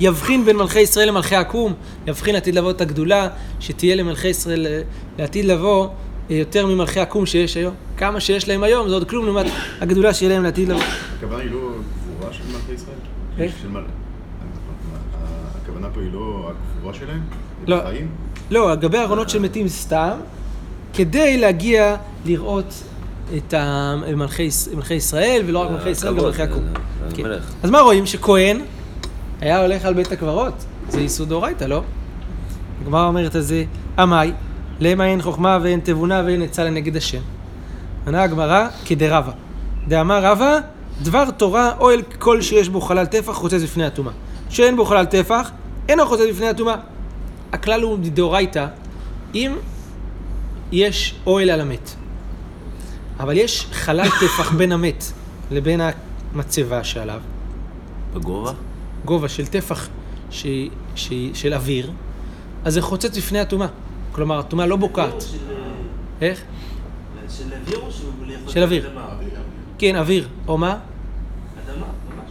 [0.00, 1.74] יבחין בין מלכי ישראל למלכי עקום,
[2.06, 3.28] יבחין לעתיד לבוא את הגדולה,
[3.60, 4.80] שתהיה למלכי ישראל אה,
[5.18, 5.88] לעתיד לבוא
[6.30, 7.74] אה, יותר ממלכי עקום שיש היום.
[8.04, 9.46] כמה שיש להם היום, זה עוד כלום לעומת
[9.80, 10.82] הגדולה שיהיה להם לעתיד לבוא.
[11.18, 12.96] הכוונה היא לא גבורה של מלכי ישראל?
[13.72, 13.80] מל-
[15.62, 17.20] הכוונה פה היא לא הגבורה שלהם?
[17.66, 17.76] לא.
[18.50, 20.10] לא, על גבי ארונות של מתים סתם,
[20.94, 22.74] כדי להגיע לראות
[23.36, 23.54] את
[24.16, 26.42] מלכי, מלכי ישראל, ולא רק מלכי ישראל, גם מלכי
[27.10, 27.22] זה כן.
[27.62, 28.06] אז מה רואים?
[28.06, 28.60] שכהן
[29.40, 31.82] היה הולך על בית הקברות, זה ייסוד דאורייתא, לא?
[32.82, 33.64] הגמרא אומרת על זה,
[33.98, 34.32] עמאי,
[34.80, 37.20] למה אין חוכמה ואין תבונה ואין עצה לנגד השם.
[38.06, 39.32] ענה הגמרא כדרבה.
[39.88, 40.58] דאמר רבא,
[41.02, 44.12] דבר תורה אוהל כל שיש בו חלל טפח חוצץ בפני הטומאה.
[44.50, 45.50] שאין בו חלל טפח,
[45.88, 46.76] אינו חוצץ בפני הטומאה.
[47.52, 48.66] הכלל הוא דאורייתא,
[49.34, 49.52] אם
[50.72, 51.90] יש אוהל על המת,
[53.20, 55.04] אבל יש חלל טפח בין המת
[55.50, 55.80] לבין
[56.34, 57.20] המצבה שעליו,
[58.14, 58.52] בגובה?
[59.04, 59.88] גובה של טפח
[60.30, 60.46] ש...
[60.96, 61.12] ש...
[61.34, 61.90] של אוויר,
[62.64, 63.68] אז זה חוצץ בפני הטומאה.
[64.12, 65.24] כלומר, הטומאה לא בוקעת.
[66.20, 66.42] איך?
[67.28, 68.90] של אוויר או שהוא יכול של אוויר.
[69.78, 70.28] כן, אוויר.
[70.48, 70.70] או מה?
[70.70, 72.30] אדמה, ממש.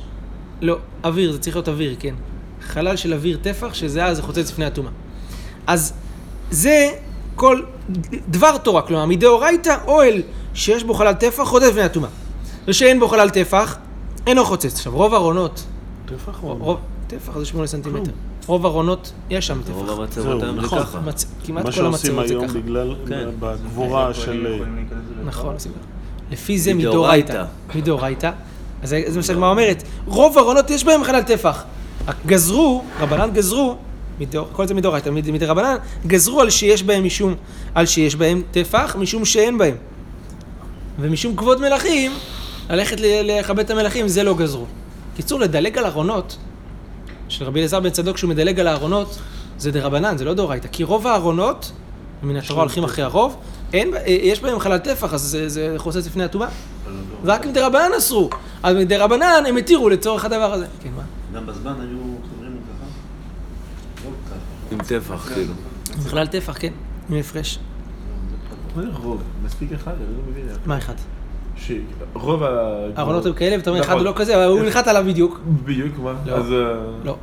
[0.62, 2.16] לא, אוויר, זה צריך להיות אוויר, כן.
[2.62, 4.92] חלל של אוויר טפח, שזה אז זה חוצץ לפני הטומאה.
[5.68, 5.94] אז
[6.52, 6.90] זה
[7.36, 7.62] כל
[8.28, 10.22] דבר תורה, כלומר, מדאורייתא אוהל
[10.54, 12.10] שיש בו חלל טפח חוצץ לפני הטומאה.
[12.68, 13.78] ושאין בו חלל טפח,
[14.28, 14.76] אינו חוצץ.
[14.76, 15.66] עכשיו, רוב הארונות,
[16.06, 16.78] טפח או...
[17.14, 18.12] רוב, טפח זה שמונה סנטימטר.
[18.48, 20.00] רוב הארונות, יש שם רוב טפח.
[20.00, 20.80] המצבות זהו, היום זה נכון.
[20.80, 20.98] ככה.
[20.98, 22.60] כמעט מה כל שעושים המצבות זה היום ככה.
[22.60, 23.30] בגלל כן.
[23.40, 24.22] בגבורה של...
[24.22, 25.24] הכהנים יכולים להיכנס לזה?
[25.26, 25.56] נכון.
[26.32, 27.44] לפי זה מדאורייתא.
[27.76, 28.32] מדאורייתא.
[28.84, 29.84] אז זה מה שהגמרא אומרת.
[30.06, 31.64] רוב הארונות יש בהם חלל טפח.
[32.08, 33.76] רק גזרו, רבנן גזרו,
[34.52, 35.76] כל זה מדאורייתא, מד- מדי רבנן,
[36.08, 37.36] גזרו על שיש בהם משום,
[37.76, 39.76] על שיש בהם טפח, משום שאין בהם.
[41.00, 42.12] ומשום כבוד מלכים,
[42.70, 43.06] ללכת ל-
[43.40, 44.66] לכבד את המלכים, זה לא גזרו.
[45.16, 46.38] קיצור, לדלג על ארונות,
[47.34, 49.20] של רבי אלעזר בן צדוק שהוא מדלג על הארונות,
[49.58, 50.68] זה דרבנן, זה לא דאורייתא.
[50.72, 51.72] כי רוב הארונות,
[52.24, 53.38] מן התורה הולכים אחרי הרוב,
[53.74, 56.48] אין, אה, יש בהם חלל טפח, אז זה, זה חוצץ לפני הטומאה.
[57.24, 58.30] רק מדרבנן אסרו.
[58.64, 60.66] אז מדרבנן הם התירו לצורך הדבר הזה.
[60.84, 61.02] כן, מה?
[61.34, 62.86] גם בזמן היו ככה?
[64.06, 64.36] לא ככה.
[64.72, 65.54] עם טפח, כאילו.
[66.10, 66.74] חלל טפח, כן,
[67.10, 67.60] עם הפרש.
[68.76, 69.22] מה זה רוב?
[69.46, 69.92] מספיק אחד?
[69.92, 70.46] אני לא מבין.
[70.66, 70.96] מה אחד?
[71.68, 72.48] שרוב ה...
[72.96, 74.00] הארונות היו כאלה, ואתה אומר אחד נכון.
[74.06, 75.40] הוא לא כזה, אבל הוא נחת עליו בדיוק.
[75.64, 76.14] בדיוק, מה?
[76.26, 76.34] לא.
[76.34, 76.52] אז...
[76.52, 76.58] אה,
[77.04, 77.16] לא.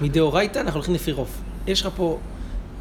[0.00, 1.28] מדאורייתא אנחנו הולכים לפי רוב.
[1.66, 2.18] יש לך פה,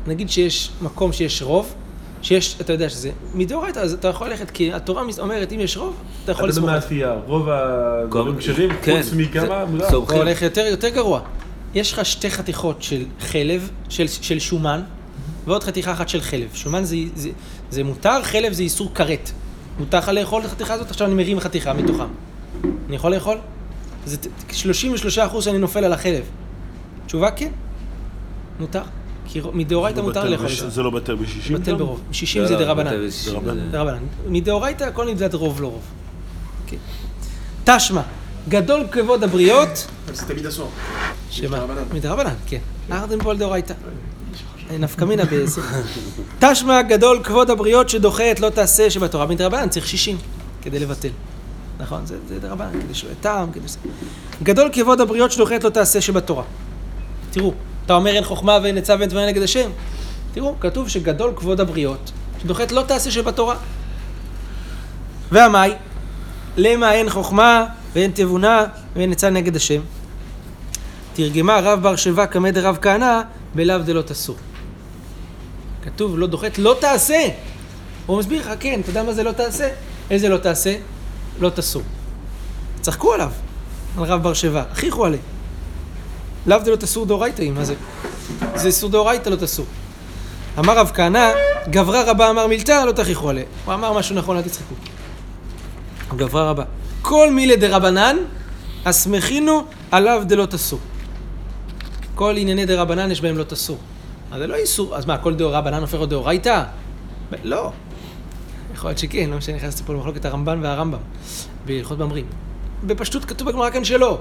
[0.07, 1.73] נגיד שיש מקום שיש רוב,
[2.21, 5.95] שיש, אתה יודע שזה, מדאורייתא, אז אתה יכול ללכת, כי התורה אומרת, אם יש רוב,
[6.23, 6.63] אתה יכול אתה לסמוך.
[6.63, 6.85] יודע מה על זה.
[6.85, 7.15] התפייה?
[7.27, 9.01] רוב הדברים כשרים, כן.
[9.03, 9.65] חוץ מכמה?
[9.77, 10.17] אתה סומכים.
[10.17, 11.21] הולך יותר, יותר גרוע.
[11.73, 14.81] יש לך שתי חתיכות של חלב, של, של שומן,
[15.45, 16.47] ועוד חתיכה אחת של חלב.
[16.53, 17.29] שומן זה, זה,
[17.69, 19.31] זה מותר, חלב זה איסור כרת.
[19.81, 20.89] מותר לך לאכול את החתיכה הזאת?
[20.89, 22.03] עכשיו אני מרים חתיכה מתוכם.
[22.87, 23.37] אני יכול לאכול?
[24.05, 26.23] זה ת- 33 אחוז שאני נופל על החלב.
[27.05, 27.51] תשובה כן,
[28.59, 28.81] מותר.
[29.27, 30.69] כי מדאורייתא זה לא מותר לאכול את זה.
[30.69, 31.55] זה לא בטל בשישים?
[31.57, 31.77] בטל גם?
[31.77, 32.01] ברוב.
[32.11, 33.07] 60 לא, זה לא, דרבנן.
[33.07, 33.39] בשישים
[33.71, 33.97] דרבנן.
[34.27, 35.81] מדאורייתא הכל נמדד רוב לא רוב.
[36.67, 36.77] כן.
[37.63, 38.01] תשמע,
[38.49, 40.71] גדול כבוד הבריות, זה תמיד אסור.
[41.29, 41.65] שמה?
[41.93, 42.33] מדרבנן.
[42.47, 42.59] כן.
[42.91, 43.73] אמרתם פה על דאורייתא.
[44.79, 45.23] נפקא מינה.
[46.39, 49.25] תשמע גדול כבוד הבריות שדוחה את לא תעשה שבתורה.
[49.25, 50.17] מדרבנן צריך 60
[50.61, 51.09] כדי לבטל.
[51.79, 52.05] נכון?
[52.05, 53.75] זה, זה דרבנן, כדי שלא יהיה טעם, כדי ש...
[54.43, 56.43] גדול כבוד הבריות שדוחה את לא תעשה שבתורה.
[57.31, 57.53] תראו,
[57.85, 59.69] אתה אומר אין חוכמה ואין עצה ואין דברים נגד השם.
[60.33, 63.55] תראו, כתוב שגדול כבוד הבריות שדוחה את לא תעשה שבתורה.
[65.31, 65.73] והמאי?
[66.57, 69.81] למה אין חוכמה ואין תבונה ואין עצה נגד השם?
[71.13, 73.21] תרגמה רב בר שבע קמא דרב כהנא,
[73.55, 74.35] בלאו דלא תסור.
[75.83, 77.29] כתוב לא דוחת, לא תעשה.
[78.05, 79.69] הוא מסביר לך, כן, אתה יודע מה זה לא תעשה?
[80.09, 80.75] איזה לא תעשה?
[81.39, 81.81] לא תסור.
[82.81, 83.31] צחקו עליו,
[83.97, 85.19] על רב בר שבע, הכיחו עליה.
[86.47, 87.75] לאו דלא תסור דאורייתא, מה זה?
[88.55, 89.65] זה איסור דאורייתא לא תסור.
[90.59, 91.31] אמר רב כהנא,
[91.69, 93.43] גברה רבה אמר מילתא, לא תכיחו עליה.
[93.65, 94.75] הוא אמר משהו נכון, אל תצחקו.
[96.15, 96.63] גברה רבה.
[97.01, 98.17] כל מילי דרבנן,
[98.85, 100.79] הסמכינו עליו דלא תסור.
[102.15, 103.77] כל ענייני דרבנן יש בהם לא תסור.
[104.31, 106.63] אז זה לא איסור, אז מה, כל דרבנן הופך להיות דאורייתא?
[107.31, 107.71] ב- לא.
[108.73, 110.99] יכול להיות שכן, לא משנה, נכנסתי פה למחלוקת הרמב"ן והרמב"ם,
[111.65, 112.25] בהלכות ממרים.
[112.83, 114.19] בפשטות כתוב בגמרא כאן שלא.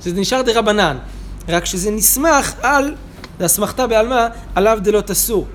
[0.00, 0.98] זה נשאר דרבנן,
[1.48, 2.94] רק שזה נסמך על,
[3.38, 5.46] זה אסמכתא בעלמא, עליו דלא תסור.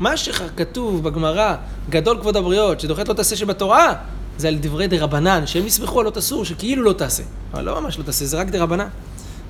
[0.00, 1.54] מה שכתוב בגמרא,
[1.90, 3.94] גדול כבוד הבריות, שדוחת לא תעשה שבתורה,
[4.38, 7.22] זה על דברי דה רבנן, שהם יסמכו על לא תסור, שכאילו לא תעשה.
[7.52, 8.88] אבל לא ממש לא תעשה, זה רק דה רבנן.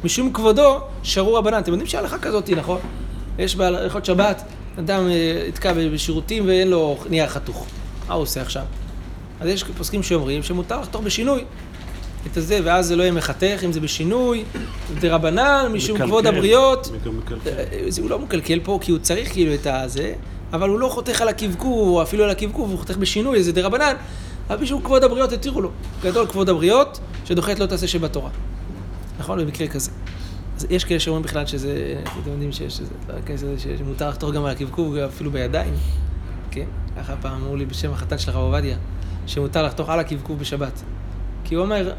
[0.05, 1.59] משום כבודו, שרו רבנן.
[1.59, 2.79] אתם יודעים שההלכה כזאת נכון?
[3.39, 4.43] יש בהלכות שבת,
[4.79, 7.67] אדם אה, נתקע בשירותים ואין לו נייר חתוך.
[8.09, 8.65] מה הוא עושה עכשיו?
[9.41, 11.45] אז יש פוסקים שאומרים שמותר לחתוך בשינוי
[12.27, 14.45] את הזה, ואז זה לא יהיה מחתך, אם זה בשינוי,
[15.01, 15.99] דה רבנן, משום.
[15.99, 16.91] כבוד הבריות.
[17.07, 17.51] מקלקל.
[17.51, 20.13] אה, זה הוא לא מקלקל פה, כי הוא צריך כאילו את הזה,
[20.53, 23.63] אבל הוא לא חותך על הקבקוב, או אפילו על הקבקוב, הוא חותך בשינוי, איזה דה
[23.63, 23.95] רבנן.
[24.51, 25.71] אבל משום כבוד הבריות התירו לו.
[26.03, 28.31] גדול כבוד הבריות, שדוחת לא תעשה שבתורה.
[29.19, 29.39] נכון?
[29.39, 29.91] במקרה כזה.
[30.57, 32.81] אז יש כאלה שאומרים בכלל שזה, אתם יודעים שיש
[33.27, 35.75] כזה שמותר לחתוך גם על הקבקוב, אפילו בידיים.
[36.51, 36.65] כן?
[36.97, 38.77] ככה פעם אמרו לי בשם החתן של הרב עובדיה,
[39.27, 40.83] שמותר לחתוך על הקבקוב בשבת.
[41.45, 41.93] כי הוא אומר,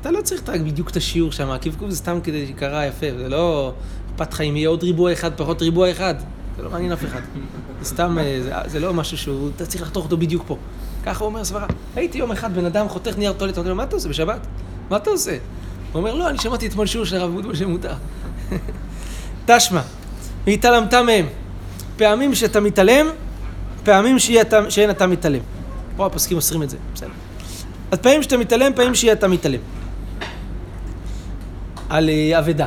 [0.00, 3.28] אתה לא צריך רק בדיוק את השיעור שם, הקבקוב זה סתם כדי שיקרא יפה, זה
[3.28, 3.72] לא
[4.10, 6.14] אכפת לך אם יהיה עוד ריבוע אחד, פחות ריבוע אחד,
[6.56, 7.20] זה לא מעניין אף אחד.
[7.80, 10.56] זה סתם, אה, זה, זה לא משהו שהוא, אתה צריך לחתוך אותו בדיוק פה.
[11.04, 11.66] ככה הוא אומר סברה.
[11.96, 14.46] הייתי יום אחד, בן אדם חותך נייר טואלט, אמרתי לו, מה אתה עושה בשבת?
[14.90, 15.36] מה אתה עושה?
[15.92, 17.92] הוא אומר, לא, אני שמעתי אתמול שיעור של הרב אבוטבול שמותר.
[19.46, 19.80] תשמע,
[20.46, 21.26] והתעלמת מהם.
[21.96, 23.06] פעמים שאתה מתעלם,
[23.84, 25.40] פעמים שיהיה אתה- שאין אתה מתעלם.
[25.96, 27.08] פה הפוסקים אוסרים את זה, בסדר.
[27.90, 29.60] אז פעמים שאתה מתעלם, פעמים שיהיה אתה מתעלם.
[31.88, 32.66] על אה, אבדה.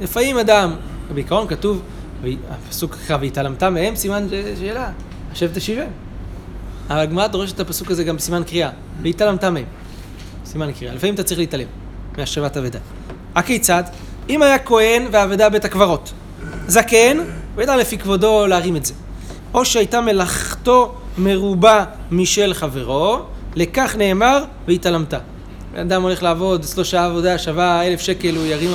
[0.00, 0.76] לפעמים אדם,
[1.14, 1.82] בעיקרון כתוב,
[2.50, 4.26] הפסוק ככה, והתעלמת מהם, סימן
[4.58, 4.90] שאלה,
[5.32, 5.86] השב תשיבם.
[6.90, 8.70] אבל הגמרא דורשת את הפסוק הזה גם בסימן קריאה,
[9.02, 9.64] והתעלמת מהם.
[10.46, 10.94] סימן קריאה.
[10.94, 11.66] לפעמים אתה צריך להתעלם
[12.18, 12.78] מהשבת אבדה.
[13.34, 13.82] הכיצד?
[14.30, 16.12] אם היה כהן ואבדה בית הקברות,
[16.66, 17.18] זקן,
[17.54, 18.94] הוא ידע לפי כבודו להרים את זה.
[19.54, 23.18] או שהייתה מלאכתו מרובה משל חברו,
[23.56, 25.14] לכך נאמר, והתעלמת.
[25.76, 28.70] אדם הולך לעבוד, אצלו שעה עבודה שווה אלף שקל, הוא ירים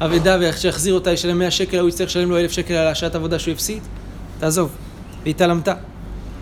[0.00, 3.38] אבדה ויחזיר אותה, ישלם מאה שקל, הוא יצטרך לשלם לו אלף שקל על השעת עבודה
[3.38, 3.82] שהוא הפסיד.
[4.38, 4.70] תעזוב,
[5.24, 5.68] והתעלמת.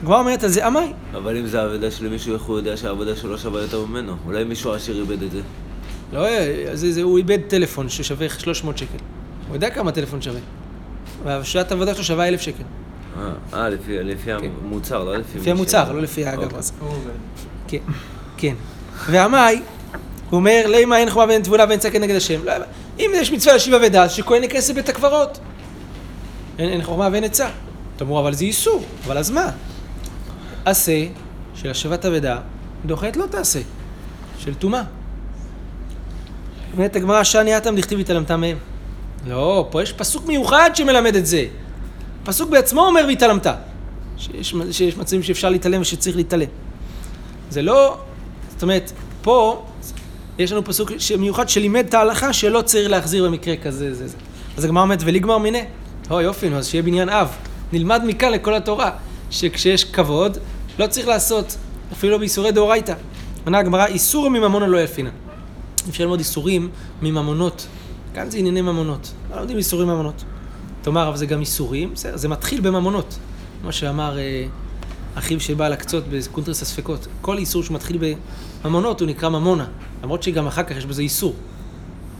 [0.02, 0.92] הגמרא אומרת על זה, עמי.
[1.14, 4.12] אבל אם זה העבודה של מישהו, איך הוא יודע שהעבודה שלו שווה יותר ממנו?
[4.26, 5.40] אולי מישהו עשיר איבד את זה.
[6.14, 6.27] לא,
[6.74, 8.98] זה, זה, הוא איבד טלפון ששווה 300 שקל.
[9.48, 10.40] הוא יודע כמה טלפון שווה.
[11.24, 12.62] והשעת העבודה שלו שווה אלף שקל.
[13.18, 15.38] אה, אה, לפי, לפי המוצר, לא לפי...
[15.38, 16.42] לפי המוצר, לא לפי האגב.
[16.81, 17.11] אוקיי.
[17.68, 17.79] כן,
[18.37, 18.55] כן.
[19.07, 19.37] ועמי,
[20.31, 22.44] הוא אומר, לימה אין חומה ואין תבונה ואין צעקה נגד השם.
[22.44, 22.53] לא,
[22.98, 25.38] אם יש מצווה להשיב אבדה, אז שכהן ייכנס לבית הקברות.
[26.59, 27.48] אין, אין חומה ואין עצה.
[27.96, 28.85] תאמרו, אבל זה איסור.
[29.07, 29.50] אבל אז מה?
[30.64, 31.07] עשה
[31.55, 32.38] של השבת אבדה,
[32.87, 33.61] דוחת לא תעשה.
[34.38, 34.83] של טומאה.
[36.76, 38.56] אומרת הגמרא, שאני אתם דכתיב התעלמת מהם.
[39.26, 41.44] לא, פה יש פסוק מיוחד שמלמד את זה.
[42.22, 43.46] הפסוק בעצמו אומר והתעלמת.
[44.16, 46.46] שיש, שיש מצבים שאפשר להתעלם ושצריך להתעלם.
[47.50, 47.96] זה לא,
[48.50, 49.66] זאת אומרת, פה
[50.38, 54.16] יש לנו פסוק מיוחד שלימד את ההלכה שלא צריך להחזיר במקרה כזה, זה, זה.
[54.56, 55.64] אז הגמרא אומרת, וליגמר מיניה.
[56.10, 57.28] או יופי, נו, אז שיהיה בניין אב.
[57.72, 58.90] נלמד מכאן לכל התורה,
[59.30, 60.38] שכשיש כבוד,
[60.78, 61.56] לא צריך לעשות,
[61.92, 62.94] אפילו לא באיסורי דאורייתא.
[63.44, 65.10] עונה הגמרא, איסור מממונה לא ילפינן.
[65.90, 66.70] אפשר ללמוד איסורים
[67.02, 67.66] מממונות.
[68.14, 69.12] כאן זה ענייני ממונות.
[69.30, 70.24] לא לומדים איסורים ממונות.
[70.82, 73.18] תאמר, אבל זה גם איסורים, בסדר, זה מתחיל בממונות.
[73.64, 74.46] מה שאמר אה,
[75.14, 77.06] אחיו של בעל הקצות בקונטרס הספקות.
[77.20, 78.14] כל איסור שמתחיל
[78.64, 79.66] בממונות הוא נקרא ממונה.
[80.02, 81.34] למרות שגם אחר כך יש בזה איסור.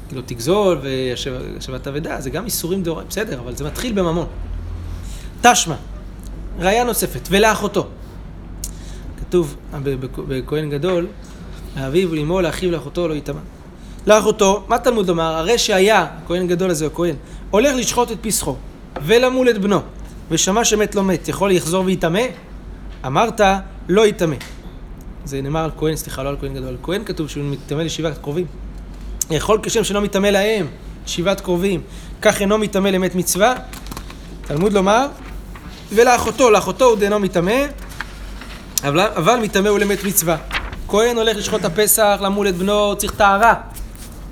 [0.09, 4.27] כאילו תגזול והשבת אבדה, זה גם איסורים דאורייתא, בסדר, אבל זה מתחיל בממון.
[5.41, 5.75] תשמע,
[6.59, 7.87] ראיה נוספת, ולאחותו.
[9.21, 9.57] כתוב
[10.29, 11.07] בכהן גדול,
[11.77, 13.41] לאביו ולאמו, לאחיו ולאחותו לא יטמע.
[14.07, 15.35] לאחותו, מה תלמוד לומר?
[15.37, 17.15] הרי שהיה, הכהן גדול הזה, הכהן,
[17.51, 18.57] הולך לשחוט את פסחו,
[19.03, 19.81] ולמול את בנו,
[20.31, 22.23] ושמע שמת לא מת, יכול לחזור ויטמא?
[23.07, 23.41] אמרת,
[23.89, 24.37] לא יטמא.
[25.25, 28.19] זה נאמר על כהן, סליחה, לא על כהן גדול, על כהן כתוב שהוא מטמא לשבעת
[28.19, 28.47] קרובים.
[29.31, 30.67] יכול כשם שאינו מטמא להם,
[31.07, 31.81] שבעת קרובים,
[32.23, 33.55] כך אינו מטמא למת מצווה.
[34.43, 35.07] תלמוד לומר,
[35.93, 37.67] ולאחותו, לאחותו הוא דאינו מטמא,
[38.85, 40.54] אבל, אבל מטמא הוא למת מצווה.
[40.95, 43.55] כהן הולך לשחוט את הפסח, למול את בנו, צריך טהרה.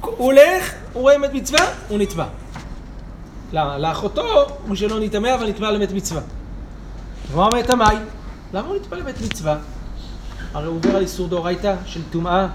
[0.00, 1.98] הוא הולך, הוא רואה מת מצווה, הוא.
[3.52, 3.78] למה?
[3.78, 6.20] לאחותו הוא שלא נטמא, אבל נתבע למת מצווה.
[7.32, 7.96] ומה אומרת המאי?
[8.52, 9.56] למה הוא נתבע למת מצווה?
[10.54, 12.46] הרי הוא עובר על איסור דאורייתא של טומאה.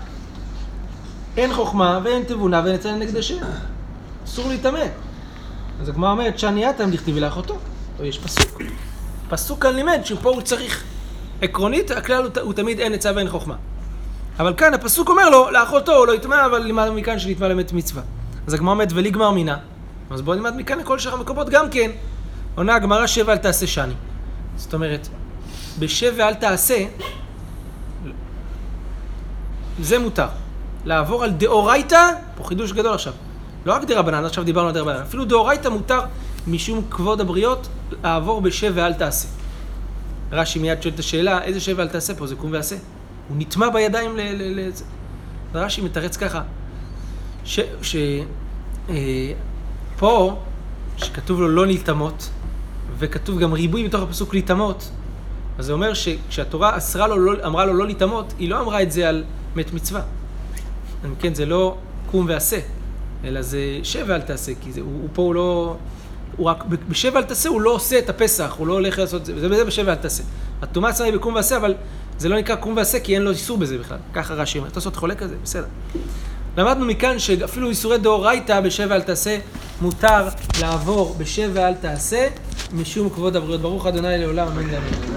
[1.37, 3.35] אין חוכמה ואין תבונה ואין אצלנו נגד השם.
[4.25, 4.85] אסור להיטמא.
[5.81, 7.57] אז הגמרא אומרת, שאני אתם דכתיבי לאחותו.
[7.99, 8.61] או יש פסוק.
[9.29, 10.83] פסוק כאן לימד שפה הוא צריך.
[11.41, 13.55] עקרונית, הכלל הוא, הוא תמיד אין עצה ואין חוכמה.
[14.39, 18.03] אבל כאן הפסוק אומר לו, לאחותו הוא לא יטמע, אבל לימד מכאן שנטמע למת מצווה.
[18.47, 19.57] אז הגמרא אומרת, וליגמר מינה.
[20.09, 21.91] אז בואו נלמד מכאן לכל שאר המקומות גם כן.
[22.55, 23.93] עונה הגמרא שב ואל תעשה שני.
[24.57, 25.07] זאת אומרת,
[25.79, 26.85] בשב ואל תעשה,
[29.79, 30.27] זה מותר.
[30.85, 33.13] לעבור על דאורייתא, פה חידוש גדול עכשיו.
[33.65, 35.99] לא רק דרבנן, עכשיו דיברנו על דרבנן, אפילו דאורייתא מותר
[36.47, 37.67] משום כבוד הבריות
[38.03, 39.27] לעבור בשב ואל תעשה.
[40.31, 42.27] רש"י מיד שואל את השאלה, איזה שב ואל תעשה פה?
[42.27, 42.75] זה קום ועשה.
[43.29, 44.21] הוא נטמע בידיים ל...
[44.21, 44.69] ל, ל.
[45.53, 46.41] רש"י מתרץ ככה,
[47.43, 47.59] ש...
[47.81, 47.95] ש
[48.89, 49.33] אה,
[49.99, 50.39] פה,
[50.97, 52.29] שכתוב לו לא להיטמות,
[52.99, 54.91] וכתוב גם ריבוי בתוך הפסוק להיטמות,
[55.57, 58.91] אז זה אומר שכשהתורה אסרה לו, לא, אמרה לו לא להיטמות, היא לא אמרה את
[58.91, 59.23] זה על
[59.55, 60.01] מת מצווה.
[61.05, 61.77] אם כן, זה לא
[62.11, 62.59] קום ועשה,
[63.23, 65.75] אלא זה שב ואל תעשה, כי זה, הוא, הוא פה הוא לא...
[66.37, 69.25] הוא רק, בשב ואל תעשה הוא לא עושה את הפסח, הוא לא הולך לעשות את
[69.25, 70.23] זה, וזה בשב ואל תעשה.
[70.61, 71.75] הטומאה עצמה היא בקום ועשה, אבל
[72.19, 73.97] זה לא נקרא קום ועשה כי אין לו איסור בזה בכלל.
[74.13, 75.65] ככה רש"י אומר, תעשות חולק על זה, בסדר.
[76.57, 79.39] למדנו מכאן שאפילו איסורי דאורייתא בשב ואל תעשה,
[79.81, 80.27] מותר
[80.61, 82.27] לעבור בשב ואל תעשה,
[82.73, 83.61] משום כבוד הבריות.
[83.61, 85.07] ברוך ה' לעולם, אמן ואמן.